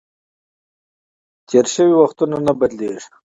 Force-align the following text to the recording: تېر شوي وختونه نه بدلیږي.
تېر 1.47 1.65
شوي 1.75 1.93
وختونه 1.97 2.37
نه 2.45 2.53
بدلیږي. 2.59 3.01